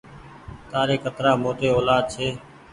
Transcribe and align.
تآري 0.69 0.97
ڪترآ 1.03 1.31
موٽي 1.43 1.67
اولآد 1.75 2.05
ڇي۔ 2.13 2.27